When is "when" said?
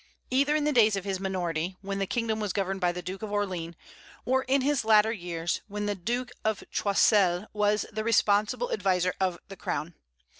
1.83-1.99, 5.67-5.85